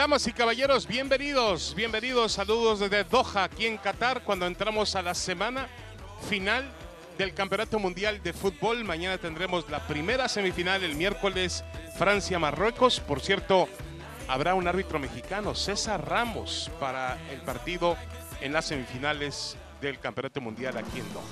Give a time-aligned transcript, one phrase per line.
[0.00, 5.12] Damas y caballeros, bienvenidos, bienvenidos, saludos desde Doha, aquí en Qatar, cuando entramos a la
[5.12, 5.68] semana
[6.26, 6.64] final
[7.18, 8.82] del Campeonato Mundial de Fútbol.
[8.82, 11.62] Mañana tendremos la primera semifinal, el miércoles
[11.98, 13.00] Francia-Marruecos.
[13.00, 13.68] Por cierto,
[14.26, 17.98] habrá un árbitro mexicano, César Ramos, para el partido
[18.40, 21.24] en las semifinales del Campeonato Mundial aquí en Doha.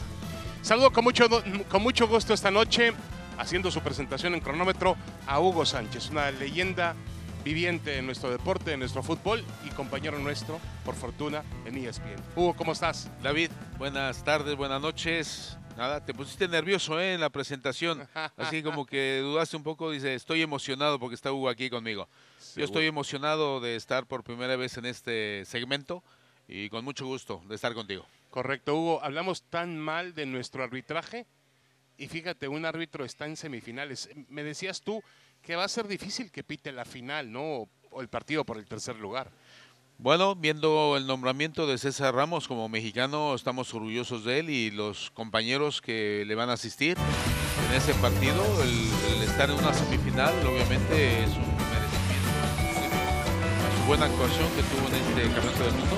[0.60, 1.26] Saludo con mucho,
[1.70, 2.92] con mucho gusto esta noche,
[3.38, 4.94] haciendo su presentación en cronómetro,
[5.26, 6.94] a Hugo Sánchez, una leyenda
[7.44, 12.22] viviente en nuestro deporte, en nuestro fútbol y compañero nuestro, por fortuna, en ESPN.
[12.36, 13.10] Hugo, ¿cómo estás?
[13.22, 15.56] David, buenas tardes, buenas noches.
[15.76, 17.14] Nada, te pusiste nervioso ¿eh?
[17.14, 21.48] en la presentación, así como que dudaste un poco, dice, estoy emocionado porque está Hugo
[21.48, 22.08] aquí conmigo.
[22.56, 26.02] Yo estoy emocionado de estar por primera vez en este segmento
[26.48, 28.04] y con mucho gusto de estar contigo.
[28.30, 31.26] Correcto, Hugo, hablamos tan mal de nuestro arbitraje
[31.96, 34.08] y fíjate, un árbitro está en semifinales.
[34.28, 35.02] Me decías tú
[35.42, 37.68] que va a ser difícil que pite la final, ¿no?
[37.90, 39.30] O el partido por el tercer lugar.
[40.00, 45.10] Bueno, viendo el nombramiento de César Ramos como mexicano, estamos orgullosos de él y los
[45.10, 46.96] compañeros que le van a asistir
[47.68, 48.44] en ese partido.
[48.62, 52.38] El, estar en una semifinal, obviamente, es un merecimiento
[53.66, 55.96] a su buena actuación que tuvo en este campeonato del mundo.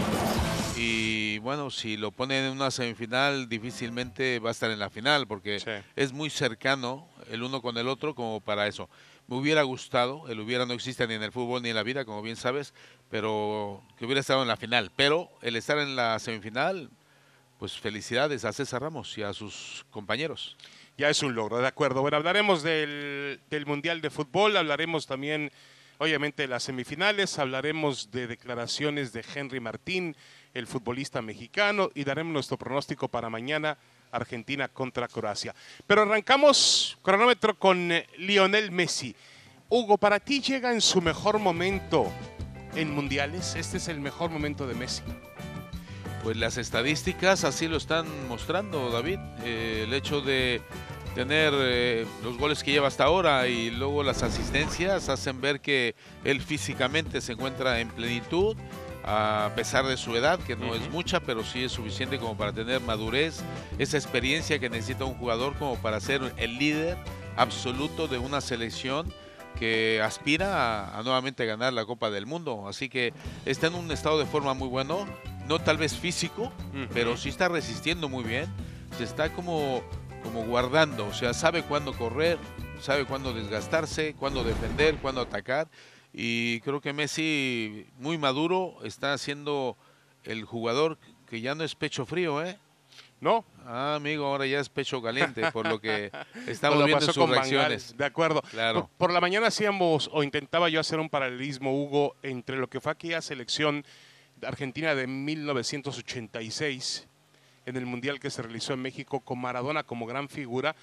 [0.78, 5.26] Y bueno, si lo ponen en una semifinal, difícilmente va a estar en la final,
[5.26, 8.88] porque es muy cercano el uno con el otro como para eso.
[9.30, 12.04] Me hubiera gustado, el hubiera no existe ni en el fútbol ni en la vida,
[12.04, 12.74] como bien sabes,
[13.10, 14.90] pero que hubiera estado en la final.
[14.96, 16.90] Pero el estar en la semifinal,
[17.56, 20.56] pues felicidades a César Ramos y a sus compañeros.
[20.98, 22.00] Ya es un logro, de acuerdo.
[22.00, 25.52] Bueno, hablaremos del, del Mundial de Fútbol, hablaremos también,
[25.98, 30.16] obviamente, de las semifinales, hablaremos de declaraciones de Henry Martín,
[30.54, 33.78] el futbolista mexicano, y daremos nuestro pronóstico para mañana
[34.12, 35.54] Argentina contra Croacia.
[35.86, 39.14] Pero arrancamos cronómetro con eh, Lionel Messi.
[39.68, 42.10] Hugo, para ti llega en su mejor momento
[42.74, 43.54] en mundiales.
[43.54, 45.02] Este es el mejor momento de Messi.
[46.22, 49.18] Pues las estadísticas así lo están mostrando, David.
[49.44, 50.60] Eh, el hecho de
[51.14, 55.94] tener eh, los goles que lleva hasta ahora y luego las asistencias hacen ver que
[56.24, 58.56] él físicamente se encuentra en plenitud
[59.04, 62.52] a pesar de su edad, que no es mucha, pero sí es suficiente como para
[62.52, 63.42] tener madurez,
[63.78, 66.98] esa experiencia que necesita un jugador como para ser el líder
[67.36, 69.12] absoluto de una selección
[69.58, 72.68] que aspira a, nuevamente ganar la Copa del Mundo.
[72.68, 73.12] Así que
[73.44, 75.06] está en un estado de forma muy bueno,
[75.46, 76.52] no tal vez físico,
[76.92, 78.46] pero sí está resistiendo muy bien,
[78.96, 79.82] se está como,
[80.22, 82.38] como guardando, o sea, sabe cuándo correr,
[82.80, 85.68] sabe cuándo desgastarse, cuándo defender, cuándo atacar
[86.12, 89.76] y creo que Messi, muy maduro, está siendo
[90.24, 92.58] el jugador que ya no es pecho frío, ¿eh?
[93.20, 93.44] No.
[93.66, 96.10] Ah, amigo, ahora ya es pecho caliente, por lo que
[96.46, 97.96] estamos viendo sus reacciones.
[97.96, 98.42] de acuerdo.
[98.50, 98.88] Claro.
[98.96, 102.92] Por, la mañana hacíamos, o intentaba yo hacer un paralelismo, Hugo, entre lo que fue
[102.92, 103.84] aquella selección
[104.36, 107.06] de Argentina de 1986,
[107.66, 110.74] en el Mundial que se realizó en México, con Maradona como gran figura,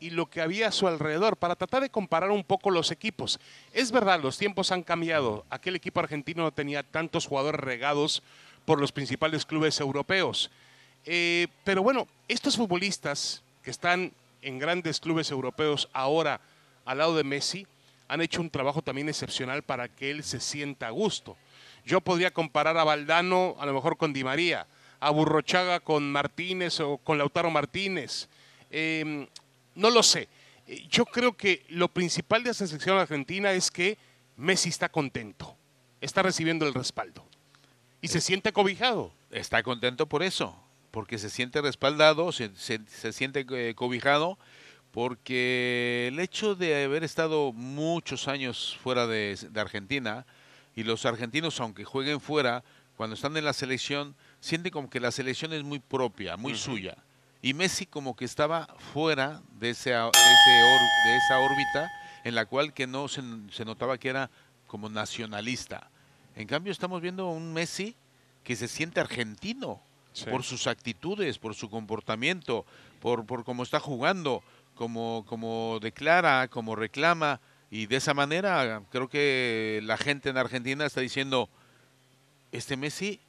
[0.00, 3.40] y lo que había a su alrededor para tratar de comparar un poco los equipos.
[3.72, 5.44] Es verdad, los tiempos han cambiado.
[5.50, 8.22] Aquel equipo argentino no tenía tantos jugadores regados
[8.64, 10.50] por los principales clubes europeos.
[11.04, 14.12] Eh, pero bueno, estos futbolistas que están
[14.42, 16.40] en grandes clubes europeos ahora
[16.84, 17.66] al lado de Messi
[18.08, 21.36] han hecho un trabajo también excepcional para que él se sienta a gusto.
[21.84, 24.66] Yo podría comparar a Valdano a lo mejor con Di María,
[25.00, 28.28] a Burrochaga con Martínez o con Lautaro Martínez.
[28.70, 29.28] Eh,
[29.76, 30.28] no lo sé.
[30.66, 33.96] Eh, yo creo que lo principal de esta selección argentina es que
[34.36, 35.56] Messi está contento,
[36.00, 37.24] está recibiendo el respaldo
[38.00, 39.12] y se siente cobijado.
[39.30, 40.58] Está contento por eso,
[40.90, 42.50] porque se siente respaldado, se,
[43.12, 44.38] siente eh, cobijado,
[44.90, 50.26] porque el hecho de haber estado muchos años fuera de, Argentina
[50.74, 52.64] y los argentinos, aunque jueguen fuera,
[52.96, 56.96] cuando están en la selección, sienten como que la selección es muy propia, muy suya
[57.46, 61.92] y Messi como que estaba fuera de, ese, de, esa órbita
[62.24, 63.22] en la cual que no se,
[63.64, 64.30] notaba que era
[64.66, 65.88] como nacionalista.
[66.34, 67.94] En cambio estamos viendo un Messi
[68.42, 69.80] que se siente argentino
[70.28, 72.66] por sus actitudes, por su comportamiento,
[73.00, 74.42] por, por cómo está jugando,
[74.74, 77.40] como, como declara, como reclama.
[77.70, 81.48] Y de esa manera creo que la gente en Argentina está diciendo,
[82.50, 83.20] este Messi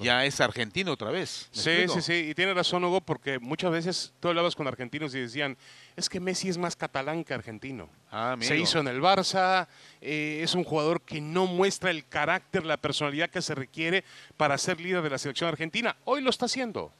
[0.00, 1.48] ya es argentino otra vez.
[1.52, 5.20] Sí, sí, sí, y tiene razón Hugo, porque muchas veces tú hablabas con argentinos y
[5.20, 5.56] decían,
[5.96, 7.88] es que Messi es más catalán que argentino.
[8.10, 9.68] Ah, Se hizo en el Barça,
[10.00, 14.04] eh, es un jugador que no muestra el carácter, la personalidad que se requiere
[14.36, 15.96] para ser líder de la selección argentina.
[16.04, 16.92] Hoy lo está haciendo.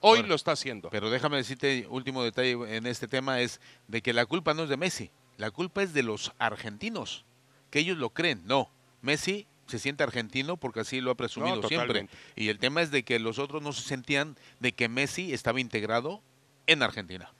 [0.00, 0.90] Hoy lo está haciendo.
[0.90, 4.68] Pero déjame decirte, último detalle en este tema es de que la culpa no es
[4.68, 7.24] de Messi, la culpa es de los argentinos,
[7.70, 8.42] que ellos lo creen.
[8.44, 8.70] No,
[9.02, 12.08] Messi se siente argentino porque así lo ha presumido siempre.
[12.34, 15.60] Y el tema es de que los otros no se sentían de que Messi estaba
[15.60, 16.22] integrado
[16.66, 17.30] en Argentina.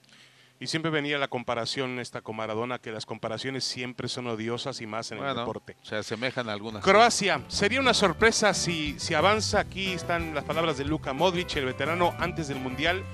[0.61, 4.87] Y siempre venía la comparación esta con Maradona, que las comparaciones siempre son odiosas y
[4.87, 5.77] más en el deporte.
[5.83, 6.83] Se asemejan a algunas.
[6.83, 9.61] Croacia, sería una sorpresa si, si avanza.
[9.61, 13.05] Aquí están las palabras de Luka Modric, el veterano antes del Mundial.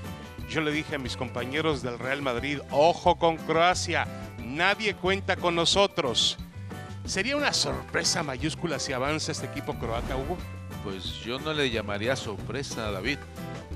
[0.50, 4.08] Yo le dije a mis compañeros del Real Madrid, ojo con Croacia,
[4.40, 6.40] nadie cuenta con nosotros.
[7.06, 10.38] ¿Sería una sorpresa mayúscula si avanza este equipo croata, Hugo?
[10.84, 13.20] Pues yo no le llamaría sorpresa, David.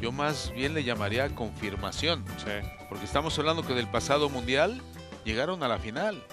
[0.02, 2.26] Yo más bien le llamaría confirmación.
[2.90, 4.82] Porque estamos hablando que del pasado mundial
[5.26, 6.24] llegaron a la final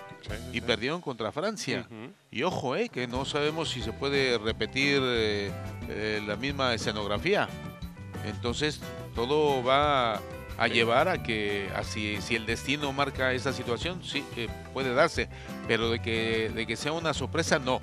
[0.52, 1.86] y perdieron contra Francia.
[2.30, 5.50] Y ojo, eh, que no sabemos si se puede repetir eh,
[5.88, 7.46] eh, la misma escenografía.
[8.24, 8.80] Entonces,
[9.14, 10.20] todo va
[10.58, 14.24] a llevar a que así si el destino marca esa situación sí
[14.72, 15.28] puede darse.
[15.68, 17.80] Pero de que de que sea una sorpresa no.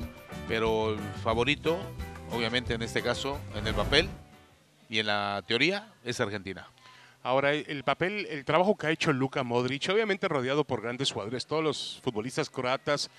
[0.47, 1.77] Pero el favorito
[2.31, 4.09] obviamente en este caso en el papel
[4.89, 6.67] y en la teoría es Argentina.
[7.25, 11.45] Ahora, el papel, el trabajo que ha hecho Luka Modric, obviamente rodeado por grandes jugadores,
[11.45, 13.09] todos los futbolistas croatas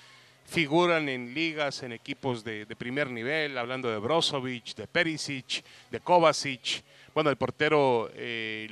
[0.45, 6.01] figuran en ligas, en equipos de, de primer nivel, hablando de Brozovic, de Perisic, de
[6.01, 6.85] Kovacic,
[7.15, 8.69] bueno, el portero eh,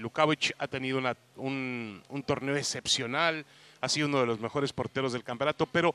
[0.59, 1.01] ha tenido
[1.37, 3.47] un, torneo excepcional,
[3.81, 5.95] ha sido uno de los mejores porteros del campeonato, pero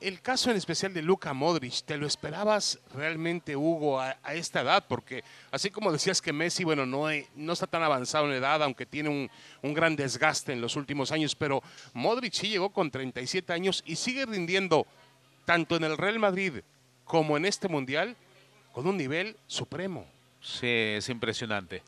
[0.00, 4.84] el caso en especial de Luka Modric, ¿te lo esperabas realmente, Hugo, a, esta edad?
[4.88, 5.22] Porque
[5.52, 7.04] así como decías que Messi, bueno, no,
[7.36, 9.30] no está tan avanzado en edad, aunque tiene
[9.62, 11.62] un, gran desgaste en los últimos años, pero
[11.92, 14.86] Modric sí llegó con 37 años y sigue rindiendo
[15.44, 16.62] tanto en el Real Madrid
[17.04, 18.16] como en este Mundial
[18.72, 20.06] con un nivel supremo.
[20.40, 21.82] Sí, es impresionante.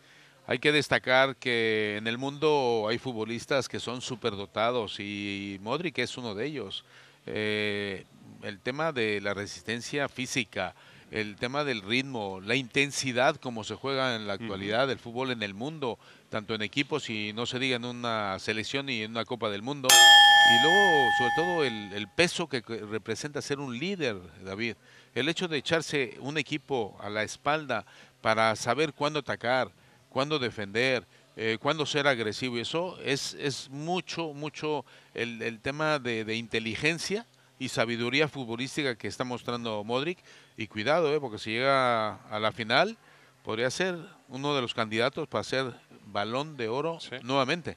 [0.47, 6.17] Hay que destacar que en el mundo hay futbolistas que son superdotados y Modric es
[6.19, 6.85] uno de ellos.
[7.27, 8.05] Eh,
[8.43, 10.75] el tema de la resistencia física,
[11.13, 15.43] el tema del ritmo, la intensidad como se juega en la actualidad del fútbol en
[15.43, 15.99] el mundo,
[16.29, 19.63] tanto en equipos y no se diga en una selección y en una Copa del
[19.63, 19.89] Mundo.
[19.91, 24.75] Y luego, sobre todo, el, el peso que representa ser un líder, David.
[25.15, 27.85] El hecho de echarse un equipo a la espalda
[28.23, 29.71] para saber cuándo atacar,
[30.09, 32.57] cuándo defender, eh, cuándo ser agresivo.
[32.57, 37.27] Y eso es, es mucho, mucho el, tema de, inteligencia
[37.59, 40.19] y sabiduría futbolística que está mostrando Modric.
[40.57, 42.97] Y cuidado, eh, porque si llega a la final,
[43.43, 43.99] podría ser
[44.29, 45.75] uno de los candidatos para ser
[46.07, 47.77] balón de oro nuevamente.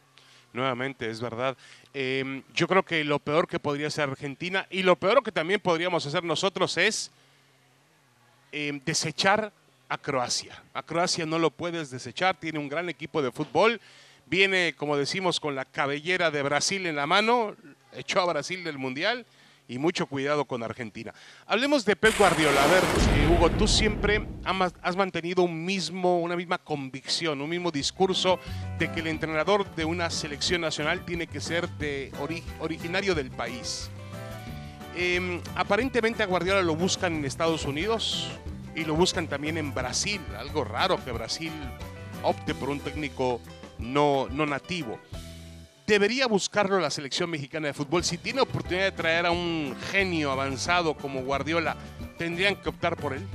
[0.53, 1.57] Nuevamente, es verdad.
[1.93, 5.59] Em, yo creo que lo peor que podría ser Argentina y lo peor que también
[5.59, 7.11] podríamos hacer nosotros es
[8.53, 9.51] em, desechar
[9.89, 10.61] a Croacia.
[10.73, 13.79] A Croacia no lo puedes desechar, tiene un gran equipo de fútbol.
[14.27, 17.55] Viene, como decimos, con la cabellera de Brasil en la mano,
[17.93, 19.25] echó a Brasil del Mundial
[19.67, 21.13] y mucho cuidado con Argentina.
[21.47, 22.63] Hablemos de Pep Guardiola.
[22.63, 24.27] A ver, eh, Hugo, tú siempre
[24.81, 28.39] has mantenido un mismo, una misma convicción, un mismo discurso
[28.77, 32.11] de que el entrenador de una selección nacional tiene que ser de
[32.59, 33.89] originario del país.
[34.95, 38.29] Em, aparentemente a Guardiola lo buscan en Estados Unidos,
[38.75, 40.21] y lo buscan también en Brasil.
[40.37, 41.51] Algo raro que Brasil
[42.23, 43.41] opte por un técnico
[43.79, 44.99] no, no nativo.
[45.87, 48.03] Debería buscarlo la selección mexicana de fútbol.
[48.03, 51.75] Si tiene oportunidad de traer a un genio avanzado como Guardiola,
[52.17, 53.25] ¿tendrían que optar por él?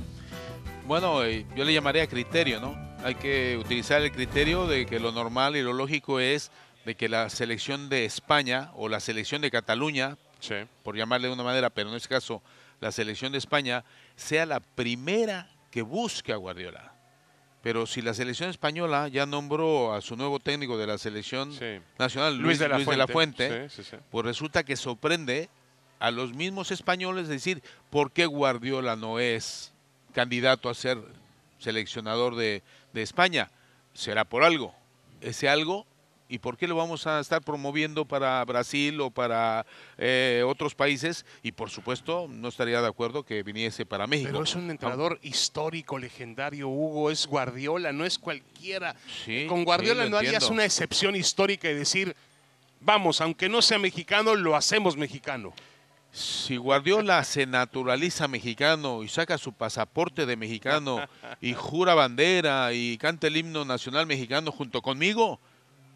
[0.85, 2.75] Bueno, eh, yo le llamaría criterio, ¿no?
[3.03, 6.51] Hay que utilizar el criterio de que lo normal y lo lógico es
[6.85, 10.17] de que la selección de España o la selección de Cataluña,
[10.83, 12.41] por llamarle de una manera, pero en este caso
[12.79, 13.85] la selección de España
[14.21, 16.93] sea la primera que busque a Guardiola.
[17.63, 21.51] Pero si la selección española ya nombró a su nuevo técnico de la selección
[21.97, 23.67] nacional, Luis, de la Fuente,
[24.09, 25.49] pues resulta que sorprende
[25.99, 29.73] a los mismos españoles decir por qué Guardiola no es
[30.13, 30.97] candidato a ser
[31.59, 32.63] seleccionador de,
[32.93, 33.51] de España.
[33.93, 34.73] Será por algo.
[35.21, 35.85] Ese algo
[36.31, 39.65] ¿Y por qué lo vamos a estar promoviendo para Brasil o para
[39.97, 41.25] eh, otros países?
[41.43, 44.29] Y por supuesto, no estaría de acuerdo que viniese para México.
[44.31, 48.95] Pero es un entrenador histórico, legendario, Hugo, es Guardiola, no es cualquiera.
[49.49, 52.15] Con Guardiola no harías una excepción histórica y decir,
[52.79, 55.53] vamos, aunque no sea mexicano, lo hacemos mexicano.
[56.13, 61.05] Si Guardiola se naturaliza mexicano y saca su pasaporte de mexicano
[61.41, 65.41] y jura bandera y canta el himno nacional mexicano junto conmigo,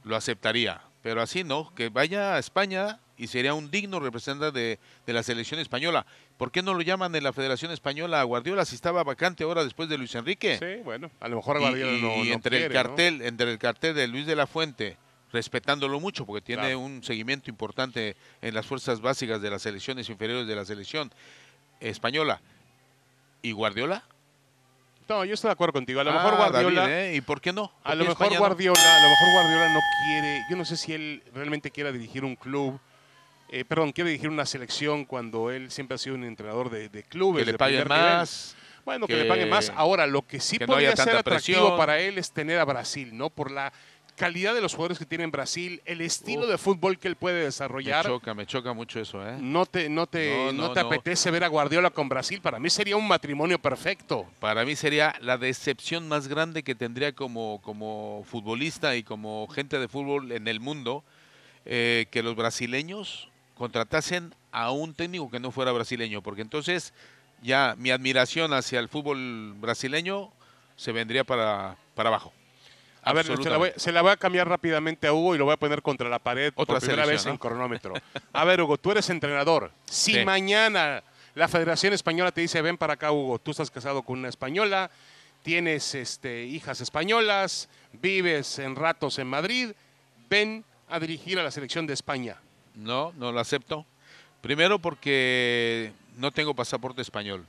[0.05, 0.81] lo aceptaría.
[1.03, 5.23] Pero así no, que vaya a España y sería un digno representante de, de, la
[5.23, 6.05] selección española.
[6.37, 9.63] ¿Por qué no lo llaman de la Federación Española a Guardiola si estaba vacante ahora
[9.63, 10.57] después de Luis Enrique?
[10.57, 13.93] Sí, bueno, a lo mejor Guardiola y, no, y entre el cartel, entre el cartel
[13.95, 14.97] de Luis de la Fuente,
[15.31, 20.47] respetándolo mucho porque tiene un seguimiento importante en las fuerzas básicas de las selecciones inferiores
[20.47, 21.11] de la selección
[21.79, 22.41] española
[23.45, 24.03] ¿Y Guardiola?
[25.07, 25.99] No, yo estoy de acuerdo contigo.
[25.99, 26.81] A lo Ah, mejor Guardiola.
[26.81, 27.15] David, ¿eh?
[27.15, 27.71] ¿Y por qué no?
[27.83, 28.37] A ¿Por lo mejor?
[28.37, 32.25] Guardiola, a lo mejor Guardiola no quiere, yo no sé si él realmente quiera dirigir
[32.25, 32.79] un club,
[33.49, 37.03] eh, perdón, quiere dirigir una selección cuando él siempre ha sido un entrenador de, de
[37.03, 37.41] clubes.
[37.41, 37.87] Que le de paguen nivel.
[37.99, 38.55] más.
[38.83, 39.71] Bueno, que, que- le paguen más.
[39.75, 41.77] Ahora, lo que sí que podría ser atractivo presión.
[41.77, 43.29] para él es tener a Brasil, ¿no?
[43.29, 43.71] Por la
[44.15, 46.49] calidad de los jugadores que tiene en Brasil, el estilo Uf.
[46.49, 48.05] de fútbol que él puede Me desarrollar.
[48.05, 49.37] choca, me choca mucho eso, ¿eh?
[49.39, 52.41] No te, no te, No, no, no, te apetece ver a Guardiola con Brasil.
[52.41, 54.25] Para mí sería un matrimonio perfecto.
[54.39, 59.79] Para mí sería la decepción más grande que tendría como, como futbolista y como gente
[59.79, 61.03] de fútbol en el mundo
[61.65, 66.93] eh, que los brasileños contratasen a un técnico que no fuera brasileño, porque entonces
[67.41, 70.31] ya mi admiración hacia el fútbol brasileño
[70.75, 72.31] se vendría para, para abajo.
[73.07, 73.79] A ver, se la, voy, Absolutamente.
[73.79, 76.19] se la voy a cambiar rápidamente a Hugo y lo voy a poner contra la
[76.19, 77.31] pared Otra por primera selección, vez ¿no?
[77.31, 77.93] en cronómetro.
[78.33, 79.71] A ver, Hugo, tú eres entrenador.
[79.85, 80.25] Si Sí.
[80.25, 81.03] mañana
[81.35, 84.89] la Federación Española te dice, ven para acá, Hugo, tú estás casado con una española,
[85.43, 89.71] tienes este, hijas españolas, vives en ratos en Madrid,
[90.29, 92.37] ven a dirigir a la selección de España.
[92.73, 93.85] No, no lo acepto.
[94.41, 97.45] Primero porque no tengo pasaporte español.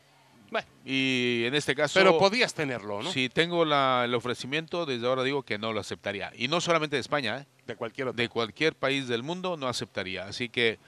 [0.51, 1.99] Bueno, Y en este caso...
[1.99, 3.11] pero podías tenerlo, ¿no?
[3.13, 6.33] Si tengo la- el ofrecimiento, desde ahora digo que no lo aceptaría.
[6.37, 7.47] Y no solamente de España, ¿eh?
[7.67, 8.17] De cualquier otro.
[8.23, 10.25] de cualquier país del mundo no aceptaría.
[10.27, 10.79] Así que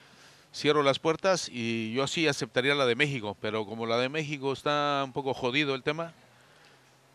[0.53, 4.53] cierro las puertas y yo sí aceptaría la de México, pero como la de México
[4.53, 6.13] está un poco jodido el tema,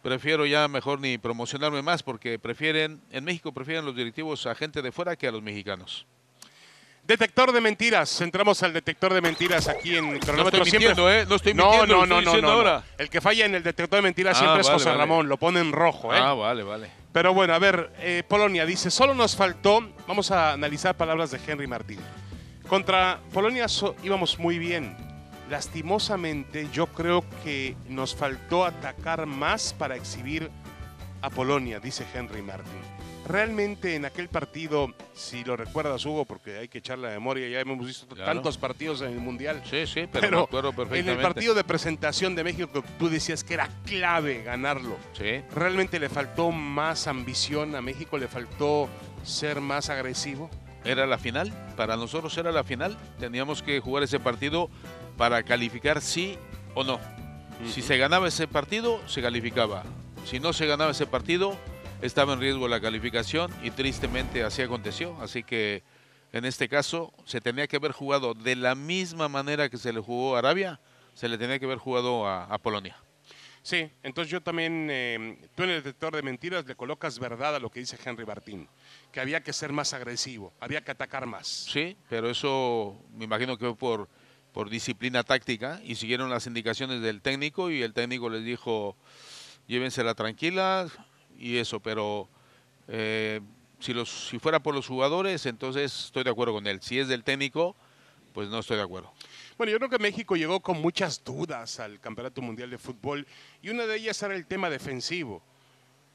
[0.03, 4.83] prefiero ya mejor ni promocionarme más porque prefieren, en México prefieren los directivos a gente
[4.83, 6.07] de fuera que a los mexicanos.
[7.07, 8.21] Detector de mentiras.
[8.23, 10.63] Entramos al detector de mentiras aquí en No cronómetro.
[10.65, 11.27] estoy Siempre- mintiendo, ¿eh?
[11.29, 12.59] No estoy No, mintiendo, no, lo no, estoy no, no, no.
[12.71, 12.85] ahora.
[12.97, 15.01] El que falla en el detector de mentiras Ah, siempre es vale, José vale.
[15.01, 16.19] Ramón, lo pone en rojo, ¿eh?
[16.19, 16.91] Ah, vale, vale.
[17.13, 21.39] Pero bueno, a ver, eh, Polonia dice, solo nos faltó, vamos a analizar palabras de
[21.47, 22.01] Henry Martín.
[22.69, 24.97] Contra Polonia so- íbamos muy bien.
[25.51, 30.51] Lastimosamente, yo creo que nos faltó atacar más para exhibir
[31.21, 32.73] a Polonia, dice Henry Martin.
[33.27, 37.61] Realmente en aquel partido, si lo recuerdas, Hugo, porque hay que echar la memoria, ya
[37.61, 38.33] hemos visto Claro.
[38.33, 39.63] tantos partidos en el Mundial.
[39.65, 41.13] Sí, sí, pero, Pero me acuerdo En perfectamente.
[41.13, 44.97] el partido de presentación de México, que tú decías que era clave ganarlo.
[45.15, 45.41] Sí.
[45.55, 48.19] ¿Realmente le faltó más ambición a México?
[48.19, 48.89] ¿Le faltó
[49.23, 50.51] ser más agresivo?
[50.85, 52.99] Era la final, para nosotros era la final.
[53.19, 54.69] Teníamos que jugar ese partido
[55.17, 56.37] para calificar sí
[56.75, 57.01] o no.
[57.73, 59.85] Si se ganaba ese partido, se calificaba.
[60.27, 61.57] Si no se ganaba ese partido,
[62.03, 65.17] estaba en riesgo la calificación y tristemente así aconteció.
[65.21, 65.83] Así que
[66.33, 70.01] en este caso se tenía que haber jugado de la misma manera que se le
[70.01, 70.81] jugó a Arabia,
[71.15, 72.97] se le tenía que haber jugado a, a Polonia.
[73.63, 77.59] Sí, entonces yo también, eh, tú en el detector de mentiras le colocas verdad a
[77.59, 78.69] lo que dice Henry Martín,
[79.11, 81.47] que había que ser más agresivo, había que atacar más.
[81.47, 84.09] Sí, pero eso me imagino que fue por,
[84.53, 88.99] por disciplina táctica y siguieron las indicaciones del técnico y el técnico les dijo,
[89.67, 90.87] llévensela tranquila
[91.39, 92.29] y eso, pero
[92.89, 93.41] eh,
[93.81, 96.81] si, los, si fuera por los jugadores, entonces estoy de acuerdo con él.
[96.83, 97.75] Si es del técnico,
[98.33, 99.13] pues no estoy de acuerdo.
[99.57, 103.27] Bueno, yo creo que México llegó con muchas dudas al Campeonato Mundial de Fútbol
[103.63, 105.43] y una de ellas era el tema defensivo.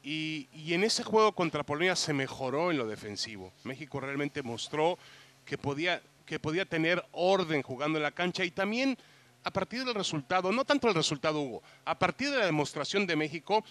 [0.02, 3.52] Y, y en ese juego contra Polonia se mejoró en lo defensivo.
[3.64, 4.98] México realmente mostró
[5.44, 8.96] que podía, que podía tener orden jugando en la cancha y también
[9.42, 13.16] a partir del resultado, no tanto el resultado Hugo, a partir de la demostración de
[13.16, 13.64] México,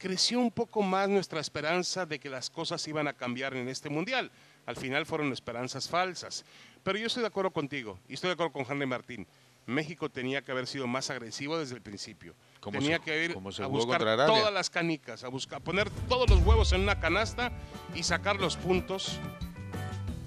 [0.00, 3.90] creció un poco más nuestra esperanza de que las cosas iban a cambiar en este
[3.90, 4.30] Mundial.
[4.64, 6.44] Al final fueron esperanzas falsas.
[6.82, 9.26] Pero yo estoy de acuerdo contigo y estoy de acuerdo con Henry Martín.
[9.66, 12.34] México tenía que haber sido más agresivo desde el principio.
[12.60, 16.40] Como tenía se- que ir a buscar todas las canicas, a buscar, poner todos los
[16.40, 17.52] huevos en una canasta
[17.94, 19.18] y sacar los puntos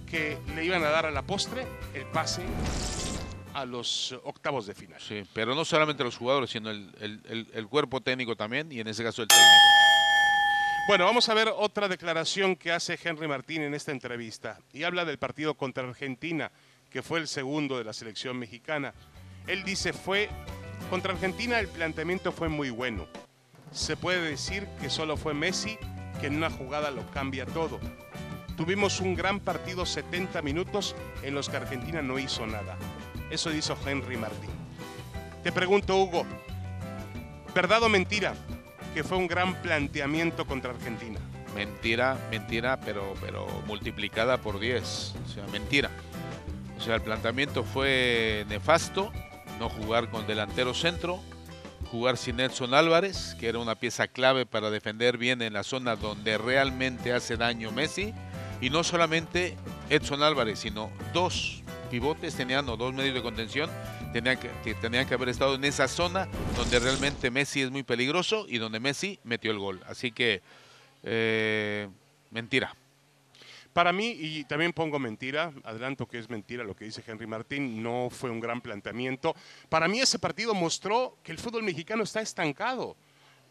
[0.05, 1.65] que le iban a dar a la postre
[1.95, 2.43] el pase
[3.53, 4.99] a los octavos de final.
[5.01, 8.79] Sí, pero no solamente los jugadores, sino el, el- el- el cuerpo técnico también y
[8.79, 9.49] en ese caso el técnico.
[10.87, 15.05] Bueno, vamos a ver otra declaración que hace Henry Martín en esta entrevista y habla
[15.05, 16.51] del partido contra Argentina,
[16.89, 18.93] que fue el segundo de la selección mexicana.
[19.47, 20.29] Él dice, fue
[20.89, 23.07] contra Argentina el planteamiento fue muy bueno.
[23.71, 25.77] Se puede decir que solo fue Messi
[26.19, 27.79] que en una jugada lo cambia todo.
[28.57, 32.77] Tuvimos un gran partido 70 minutos en los que Argentina no hizo nada.
[33.33, 34.51] Eso dijo Henry Martín.
[35.41, 36.23] Te pregunto, Hugo,
[37.55, 38.35] ¿verdad o mentira
[38.93, 41.19] que fue un gran planteamiento contra Argentina?
[41.55, 44.83] Mentira, mentira, pero, pero multiplicada por 10.
[44.83, 45.89] O sea, mentira.
[46.77, 49.11] O sea, el planteamiento fue nefasto,
[49.57, 51.19] no jugar con delantero centro,
[51.89, 55.95] jugar sin Edson Álvarez, que era una pieza clave para defender bien en la zona
[55.95, 58.13] donde realmente hace daño Messi,
[58.61, 59.57] y no solamente
[59.89, 61.62] Edson Álvarez, sino dos
[61.93, 63.69] pivotes tenían o dos medios de contención
[64.11, 67.83] tenían que, que tenían que haber estado en esa zona donde realmente Messi es muy
[67.83, 69.79] peligroso y donde Messi metió el gol.
[69.85, 70.41] Así que,
[71.03, 71.87] eh,
[72.31, 72.75] mentira.
[73.73, 77.83] Para mí, y también pongo mentira, adelanto que es mentira lo que dice Henry Martín,
[77.83, 79.35] no fue un gran planteamiento.
[79.69, 82.95] Para mí ese partido mostró que el fútbol mexicano está estancado.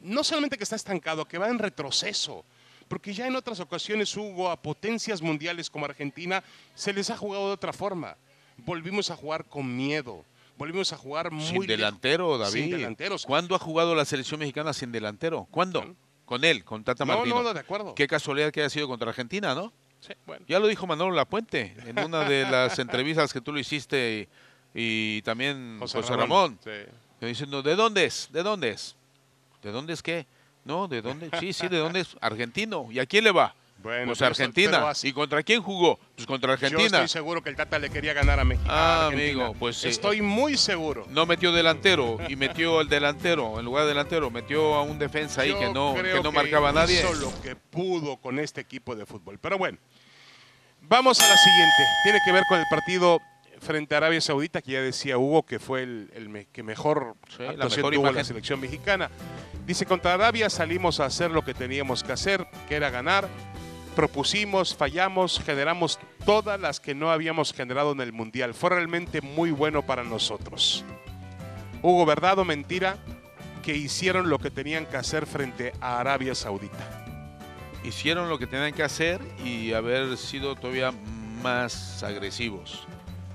[0.00, 2.44] No solamente que está estancado, que va en retroceso.
[2.88, 6.42] Porque ya en otras ocasiones, Hugo, a potencias mundiales como Argentina,
[6.74, 8.16] se les ha jugado de otra forma.
[8.58, 10.24] Volvimos a jugar con miedo.
[10.56, 12.52] Volvimos a jugar muy Sin delantero, David.
[12.52, 13.24] Sin delanteros.
[13.24, 15.48] ¿Cuándo ha jugado la selección mexicana sin delantero?
[15.50, 15.94] ¿Cuándo?
[16.24, 17.36] Con él, con Tata No, Martino.
[17.36, 17.94] no, no, de acuerdo.
[17.94, 19.72] Qué casualidad que haya sido contra Argentina, ¿no?
[20.00, 20.44] Sí, bueno.
[20.48, 24.28] Ya lo dijo Manolo Lapuente en una de las entrevistas que tú lo hiciste
[24.74, 26.58] y, y también José, Ramón.
[26.62, 26.70] Sí.
[27.26, 28.28] Diciendo, ¿de dónde es?
[28.32, 28.96] ¿De dónde es?
[29.62, 30.26] ¿De dónde es qué?
[30.64, 31.30] No, ¿de dónde?
[31.38, 32.16] Sí, sí, ¿de dónde es?
[32.20, 32.88] Argentino.
[32.90, 33.54] ¿Y a quién le va?
[33.82, 34.70] Bueno, pues Argentina.
[34.80, 35.98] pero ¿Y contra quién jugó?
[36.14, 36.84] Pues contra Yo Argentina.
[36.98, 38.68] estoy seguro que el Tata le quería ganar a México.
[38.70, 39.88] Ah, a amigo, pues sí.
[39.88, 41.06] Estoy muy seguro.
[41.10, 45.42] No metió delantero y metió el delantero, en lugar de delantero, metió a un defensa
[45.42, 47.00] ahí Yo que no, que no marcaba a nadie.
[47.00, 49.38] Hizo lo que pudo con este equipo de fútbol.
[49.40, 49.78] Pero bueno,
[50.80, 51.76] vamos a la siguiente.
[52.04, 53.20] Tiene que ver con el partido
[53.60, 57.14] frente a Arabia Saudita, que ya decía Hugo que fue el, el me- que mejor
[57.36, 59.08] Sí, la mejor tuvo la selección mexicana.
[59.64, 63.28] Dice, contra Arabia salimos a hacer lo que teníamos que hacer, que era ganar.
[63.94, 68.54] Propusimos, fallamos, generamos todas las que no habíamos generado en el Mundial.
[68.54, 70.82] Fue realmente muy bueno para nosotros.
[71.82, 72.96] Hugo, ¿verdad o mentira?
[73.62, 77.04] Que hicieron lo que tenían que hacer frente a Arabia Saudita.
[77.84, 80.92] Hicieron lo que tenían que hacer y haber sido todavía
[81.42, 82.86] más agresivos,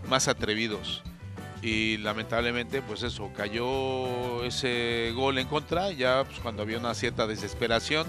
[0.10, 1.04] más atrevidos.
[1.62, 7.28] Y lamentablemente, pues eso, cayó ese gol en contra, ya pues, cuando había una cierta
[7.28, 8.08] desesperación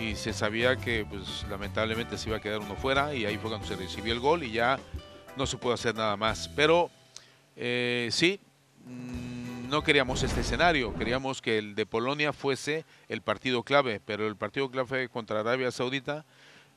[0.00, 3.50] y se sabía que pues lamentablemente se iba a quedar uno fuera y ahí fue
[3.50, 4.78] cuando se recibió el gol y ya
[5.36, 6.48] no se pudo hacer nada más.
[6.48, 6.90] Pero
[7.56, 8.40] eh, sí,
[8.86, 14.26] mm, no queríamos este escenario, queríamos que el de Polonia fuese el partido clave, pero
[14.26, 16.24] el partido clave contra Arabia Saudita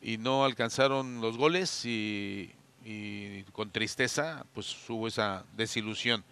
[0.01, 2.51] y no alcanzaron los goles y,
[2.83, 6.23] y con tristeza pues hubo esa desilusión.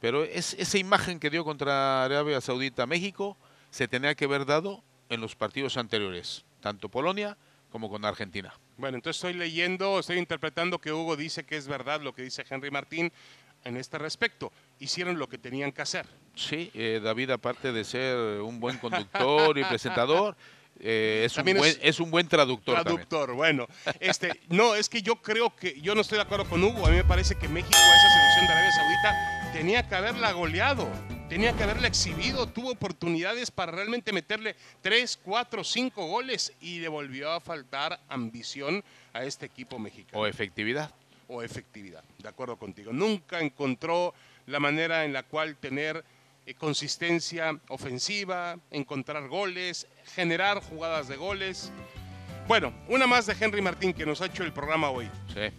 [0.00, 3.36] Pero es, esa imagen que dio contra Arabia Saudita México
[3.70, 7.36] se tenía que haber dado en los partidos anteriores, tanto Polonia
[7.70, 8.54] como con Argentina.
[8.76, 12.44] Bueno, entonces estoy leyendo, estoy interpretando que Hugo dice que es verdad lo que dice
[12.48, 13.12] Henry Martín
[13.64, 14.52] en este respecto.
[14.78, 16.06] Hicieron lo que tenían que hacer.
[16.34, 20.36] Sí, eh, David, aparte de ser un buen conductor y presentador,
[20.80, 22.74] eh, es, un También buen, es es un buen traductor.
[22.76, 22.96] también.
[22.96, 23.66] Traductor, bueno.
[24.00, 26.86] Este, no, es que yo creo que, yo no estoy de acuerdo con Hugo.
[26.86, 30.32] A mí me parece que México, a esa selección de Arabia Saudita, tenía que haberla
[30.32, 30.88] goleado.
[31.28, 32.46] Tenía que haberla exhibido.
[32.46, 38.84] Tuvo oportunidades para realmente meterle 3, 4, 5 goles y le volvió a faltar ambición
[39.12, 40.22] a este equipo mexicano.
[40.22, 40.90] O efectividad.
[41.26, 42.04] o efectividad.
[42.18, 42.92] De acuerdo contigo.
[42.92, 44.14] Nunca encontró
[44.46, 46.04] la manera en la cual tener
[46.44, 51.72] eh, consistencia ofensiva, encontrar goles, generar jugadas de goles.
[52.46, 55.08] Bueno, una más de Henry Martín que nos ha hecho el programa hoy.
[55.32, 55.50] Sí.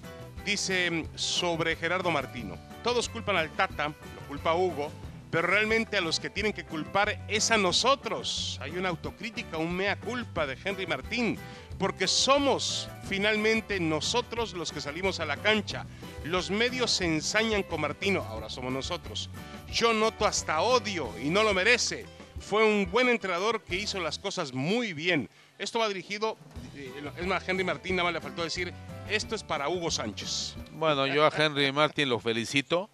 [0.45, 2.55] Dice mm, sobre Gerardo Martino.
[2.83, 4.91] Todos culpan al Tata, lo culpa Hugo,
[5.35, 8.57] pero realmente a los que tienen que culpar es a nosotros.
[8.61, 11.37] Hay una autocrítica, un mea culpa de Henry Martín,
[11.77, 15.85] porque somos finalmente nosotros los que salimos a la cancha.
[16.23, 19.29] Los medios se ensañan con Martino, ahora somos nosotros.
[19.69, 22.05] Yo noto hasta odio y no lo merece.
[22.39, 25.29] Fue un buen entrenador que hizo las cosas muy bien.
[25.59, 26.37] Esto va dirigido,
[26.77, 28.73] eh, es más, Henry Martín nada más le faltó decir,
[29.09, 30.55] esto es para Hugo Sánchez.
[30.71, 32.89] Bueno, yo a Henry Martin lo felicito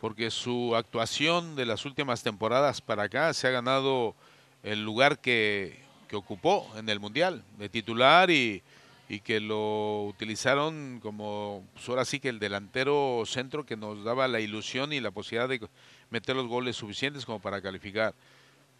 [0.00, 4.14] porque su actuación de las últimas temporadas para acá se ha ganado
[4.62, 8.62] el lugar que, que ocupó en el Mundial de titular y,
[9.08, 14.28] y que lo utilizaron como, pues ahora sí que el delantero centro que nos daba
[14.28, 15.66] la ilusión y la posibilidad de
[16.10, 18.14] meter los goles suficientes como para calificar.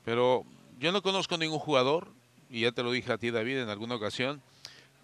[0.04, 0.44] Pero
[0.78, 2.08] yo no conozco ningún jugador,
[2.50, 4.42] y ya te lo dije a ti David en alguna ocasión,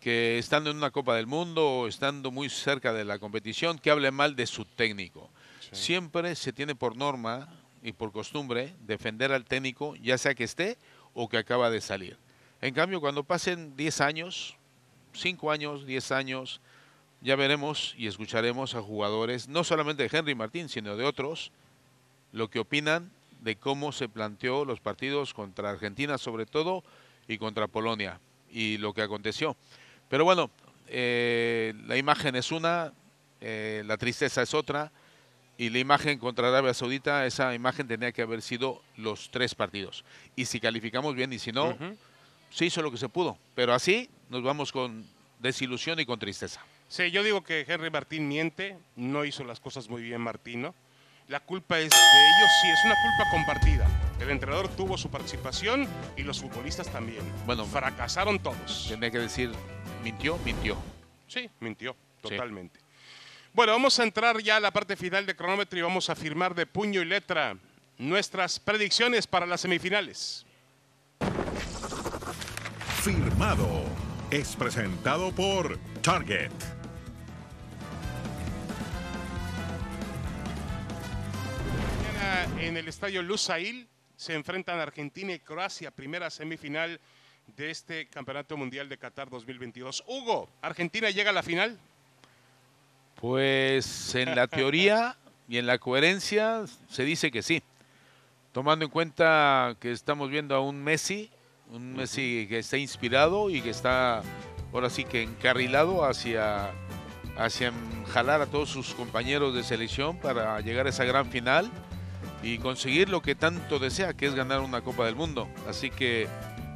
[0.01, 3.91] que estando en una Copa del Mundo o estando muy cerca de la competición, que
[3.91, 5.31] hable mal de su técnico.
[5.73, 7.49] Siempre se tiene por norma
[7.83, 10.79] y por costumbre defender al técnico, ya sea que esté
[11.13, 12.17] o que acaba de salir.
[12.61, 14.57] En cambio, cuando pasen 10 años,
[15.13, 16.61] 5 años, 10 años,
[17.21, 21.53] ya veremos y escucharemos a jugadores, no solamente de Henry Martín, sino de otros,
[22.33, 23.11] lo que opinan
[23.43, 26.83] de cómo se planteó los partidos contra Argentina sobre todo
[27.29, 28.19] y contra Polonia
[28.51, 29.57] y lo que aconteció.
[30.09, 30.51] Pero bueno,
[30.89, 32.93] eh, la imagen es una,
[33.41, 34.91] eh, la tristeza es otra
[35.59, 40.05] y la imagen contra Arabia Saudita, esa imagen tenía que haber sido los tres partidos.
[40.37, 41.97] Y si calificamos bien y si no, Ujú.
[42.51, 43.39] se hizo lo que se pudo.
[43.55, 45.07] Pero así nos vamos con
[45.39, 46.61] desilusión y con tristeza.
[46.89, 50.75] Sí, yo digo que Henry Martín miente, no hizo las cosas muy bien Martino.
[51.27, 53.89] la culpa es de ellos, sí, es una culpa compartida.
[54.21, 55.89] El entrenador tuvo su participación
[56.19, 57.23] y los futbolistas también.
[57.47, 58.87] Bueno, fracasaron todos.
[58.91, 59.51] Tenía que decir,
[60.03, 60.77] mintió, mintió.
[61.27, 62.79] Sí, mintió, totalmente.
[63.55, 66.57] Bueno, vamos a entrar ya a la parte final de cronómetro y vamos a firmar
[66.57, 67.57] de puño y letra
[67.99, 70.45] nuestras predicciones para las semifinales.
[73.05, 73.85] Firmado.
[74.33, 76.51] Es presentado por Target.
[82.03, 83.87] Mañana en el estadio Lusail
[84.17, 87.01] se enfrentan Argentina y Croacia, primera semifinal
[87.57, 90.03] de este Campeonato Mundial de Qatar 2022.
[90.09, 91.79] Hugo, ¿Argentina llega a la final?
[93.21, 95.17] Pues en la teoría
[95.49, 97.63] y en la coherencia se dice que sí.
[98.53, 101.31] Tomando en cuenta que estamos viendo a un Messi,
[101.71, 104.23] un Messi que está inspirado y que está
[104.73, 106.71] ahora sí que encarrilado hacia,
[107.37, 107.73] hacia
[108.13, 111.71] jalar a todos sus compañeros de selección para llegar a esa gran final
[112.43, 115.49] y conseguir lo que tanto desea, que es ganar una Copa del Mundo.
[115.69, 116.29] Así que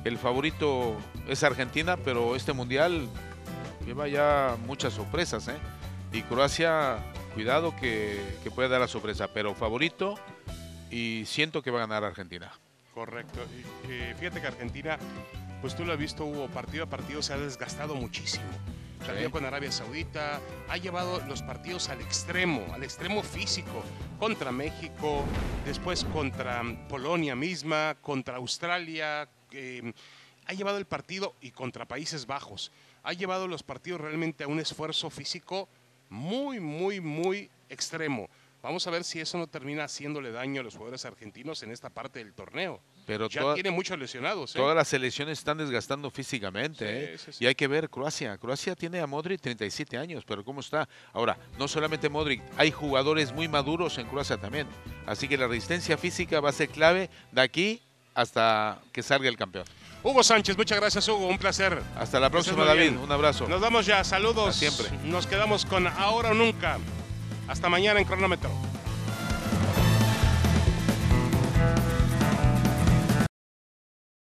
[0.05, 0.97] el favorito
[1.29, 3.09] es Argentina, pero este mundial
[3.85, 5.49] lleva ya muchas sorpresas.
[5.49, 5.57] ¿eh?
[6.13, 6.99] Y Croacia,
[7.35, 10.19] cuidado que, que puede dar la sorpresa, pero favorito
[10.91, 12.51] y siento que va a ganar Argentina.
[12.95, 13.41] Correcto.
[13.89, 14.99] Eh, fíjate que Argentina,
[15.61, 18.47] pues tú lo has visto, hubo partido a partido, se ha desgastado muchísimo.
[19.07, 19.33] Perdió Sí.
[19.33, 23.85] con Arabia Saudita, ha llevado los partidos al extremo, al extremo físico,
[24.19, 25.25] contra México,
[25.65, 29.93] después contra Polonia misma, contra Australia, eh,
[30.47, 32.73] ha llevado el partido y contra Países Bajos,
[33.05, 35.69] ha llevado los partidos realmente a un esfuerzo físico
[36.11, 38.29] muy, muy, muy extremo.
[38.61, 41.91] Vamos a ver si eso no termina haciéndole daño a los jugadores argentinos en esta
[41.91, 42.81] parte del torneo.
[43.07, 44.55] Pero ya toda- tiene muchos lesionados.
[44.55, 44.59] ¿eh?
[44.59, 46.85] Todas las selecciones están desgastando físicamente.
[46.85, 47.19] Sí, ¿eh?
[47.19, 47.45] sí, sí.
[47.45, 48.37] Y hay que ver Croacia.
[48.37, 50.89] Croacia tiene a Modric 37 años, pero ¿cómo está?
[51.13, 54.67] Ahora, no solamente Modric, hay jugadores muy maduros en Croacia también.
[55.07, 59.37] Así que la resistencia física va a ser clave de aquí hasta que salga el
[59.37, 59.65] campeón.
[60.03, 61.83] Hugo Sánchez, muchas gracias Hugo, un placer.
[61.99, 62.81] Hasta la próxima, David.
[62.81, 62.99] bien.
[62.99, 63.49] Un abrazo.
[63.49, 64.49] Nos vamos ya, saludos.
[64.49, 64.97] Hasta siempre.
[65.05, 66.79] Nos quedamos con Ahora o Nunca.
[67.49, 68.51] Hasta mañana en cronómetro.